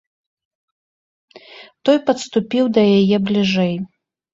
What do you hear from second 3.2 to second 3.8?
бліжэй.